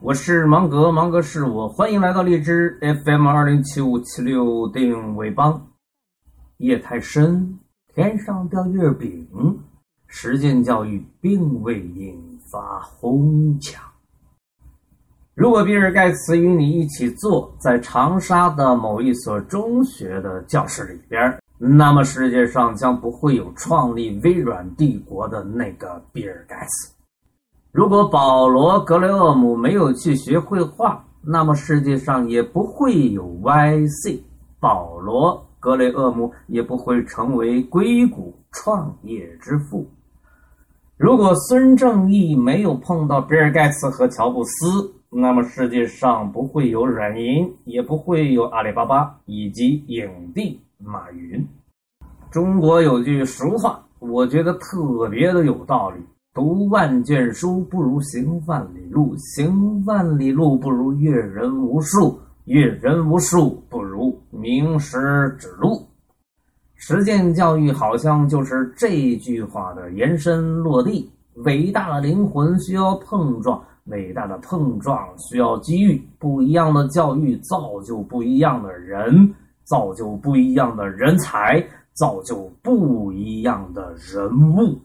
[0.00, 5.68] 我是芒格，芒格是我，欢迎来到荔枝 FM 二零七五七六定位帮。
[6.58, 7.58] 夜太深，
[7.94, 9.26] 天上掉月饼，
[10.06, 13.82] 实践教育并未引发哄抢。
[15.34, 26.95] 如果比尔盖茨与你一起坐在长沙的某一所中学的教室里边，那么世界上将不会有创立微软帝国的那个比尔盖茨。
[27.76, 34.18] 如果保罗·格雷厄姆没有去学绘画，那么世界上也不会有 YC，
[34.58, 39.86] 保罗·格雷厄姆也不会成为硅谷创业之父。
[40.96, 51.46] 如果孙正义没有碰到比尔·盖茨和乔布斯，那么世界上不会有软银，也不会有阿里巴巴以及影帝马云。
[52.30, 56.02] 中国有句俗话，我觉得特别的有道理。
[56.36, 65.82] 读万卷书不如行万里路，行万里路不如阅人无数，阅人无数不如名师指路。
[66.74, 71.10] 实践教育好像就是这句话的延伸落地。
[71.36, 75.98] 伟大的灵魂需要碰撞，伟大的碰撞需要机遇。
[76.18, 84.78] 不一样的教育造就不一样的人，造就不一样的人才，造就不一样的人物。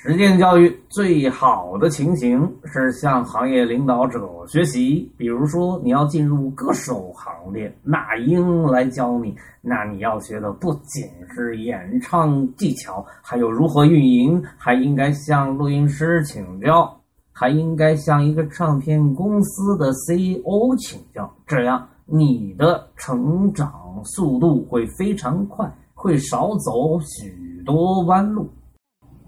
[0.00, 5.10] 实践教育最好的情形是向行业领导者学习。
[5.16, 9.34] 比如说，你要进入歌手行列，那英来教你。
[9.60, 11.04] 那你要学的不仅
[11.34, 16.96] 是演唱技巧，还有如何运营，还应该向录音师请教，
[17.32, 21.28] 还应该向一个唱片公司的 CEO 请教。
[21.44, 28.48] 这样，你的成长速度会非常快，会少走许多弯路。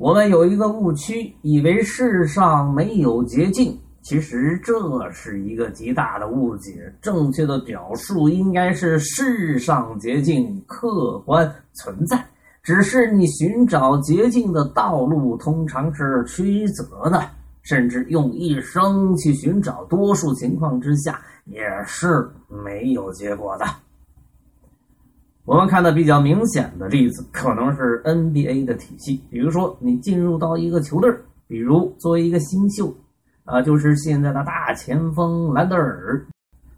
[0.00, 6.90] 我们有一个误区，以为世上没有捷径，其实这是一个极大的误解。
[7.02, 12.24] 正确的表述应该是世上捷径客观存在，
[12.62, 17.22] 只是你寻找捷径的道路通常是曲折的，
[17.60, 23.66] 甚至用一生去寻找，多数情况之下也是没有结果的。
[25.50, 29.20] 我们看的比较明显的例子，可能是 NBA 的体系。
[29.28, 31.12] 比如说，你进入到一个球队
[31.48, 32.94] 比如作为一个新秀，
[33.44, 36.24] 啊，就是现在的大前锋兰德尔，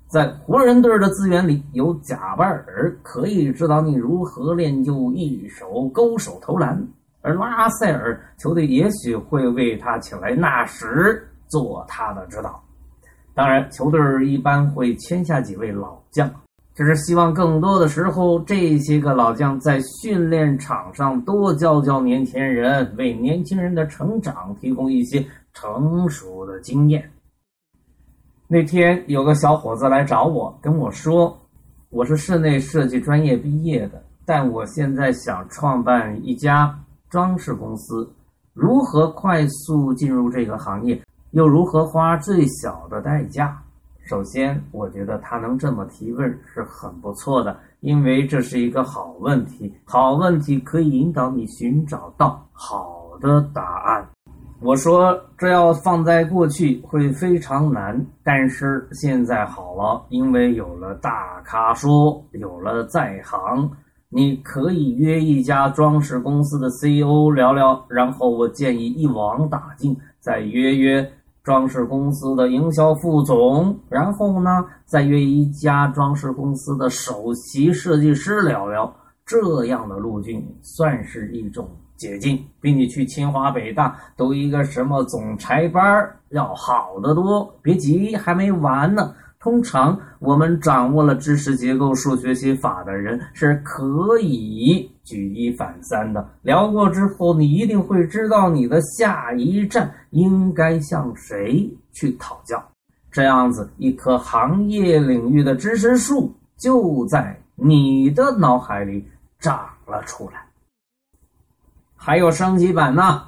[0.09, 6.83] 在湖人队的资源里有贾巴尔，可以指导你如何练就一手勾手投篮。
[7.21, 10.87] 而拉塞尔球队也许会为他请来纳什
[11.47, 12.59] 做他的指导。
[13.35, 16.27] 当然，球队一般会签下几位老将。
[16.75, 27.11] 只是希望更多的时候，这些个老将在训练场上多教教年轻人，为年轻人的成长提供一些成熟的经验。
[28.49, 31.39] 那天有个小伙子来找我，跟我说
[31.91, 36.79] ：“我是室内设计专业毕业的，但我现在想创办一家
[37.11, 38.11] 装饰公司，
[38.55, 43.63] 如何快速进入这个行业，又如何花最小的代价？”
[44.05, 49.73] 首先，我觉得他能这么提问是很不错的，因为这是一个好问题。
[49.85, 54.07] 好问题可以引导你寻找到好的答案。
[54.61, 63.71] 我说，这要放在过去会非常难，但是现在好了，因为有了大咖说，有了在行，
[64.09, 71.13] 你可以约一家装饰公司的 CEO 聊聊，然后我建议一网打尽，再约约。
[71.43, 78.95] 装饰公司的营销副总，然后呢，再约一家装饰公司的首席设计师聊聊，
[79.27, 85.83] 这样的路径算是一种捷径，比你去清华北大读一个什么总裁班
[86.31, 87.53] 要好得多。
[87.61, 89.15] 别急，还没完呢。
[89.43, 96.25] 通常，我们掌握了知识结构、数学写法的人是可以举一反三的。
[96.43, 102.65] 聊过之后，你一定会知道你的下一站应该向谁去讨教。
[103.11, 109.05] 这样子，一棵行业领域的知识树就在你的脑海里
[109.41, 110.47] 长了出来。
[111.97, 113.25] 还有升级版呢。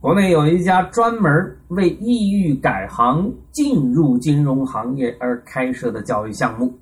[0.00, 1.32] 国内有一家专门
[1.70, 6.72] 为意欲改行进入金融行业而开设的教育项目，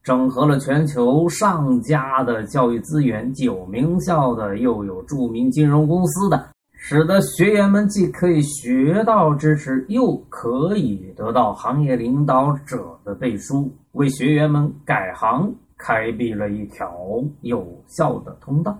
[0.00, 16.94] 整合了全球上佳的教育资源，既有名校的，又有著名金融公司的，使得学员们既可以学到知识，又可以得到行业领导者的背书，为学员们改行开辟了一条
[17.40, 18.78] 有效的通道。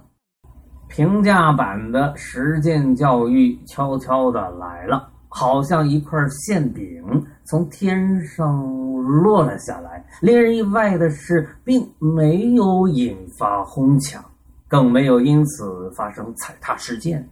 [0.93, 7.03] 评价版的实践教育悄悄的来了，好像一块馅饼，
[7.45, 8.63] 从天上
[9.03, 10.05] 落了下来。
[10.21, 14.23] 令人意外的是，并没有引发哄抢，
[14.69, 17.27] 更没有因此发生踩踏事件。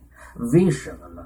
[0.54, 1.22] 为什么呢？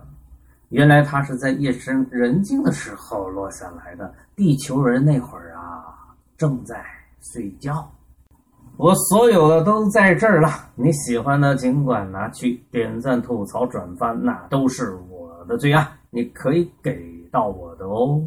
[0.70, 4.12] 原来它是在夜深人静的时候落下来的。
[4.34, 5.94] 地球人那会儿啊，
[6.36, 6.84] 正在
[7.20, 7.88] 睡觉。
[8.76, 17.00] 我所有的都在这儿了，你喜欢的尽管拿去点赞、吐槽、转发，那都是我的最爱，你可以给
[17.30, 18.20] 到我的哦。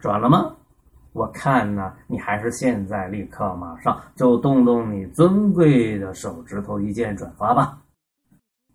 [0.00, 0.54] 转了吗？
[1.14, 7.78] 我看呢，你还是现在立刻马上就动动你尊贵的手指头一键转发吧。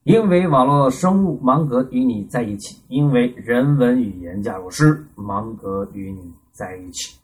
[0.03, 7.17] 因为网络生物芒格与你在一起，因为人文语言加入师芒格与你在一起。